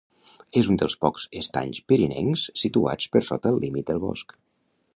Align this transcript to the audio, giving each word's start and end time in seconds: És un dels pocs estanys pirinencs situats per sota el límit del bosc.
És 0.61 0.69
un 0.73 0.79
dels 0.81 0.95
pocs 1.03 1.25
estanys 1.41 1.81
pirinencs 1.93 2.45
situats 2.63 3.11
per 3.17 3.21
sota 3.31 3.53
el 3.55 3.61
límit 3.67 3.89
del 3.93 4.01
bosc. 4.07 4.35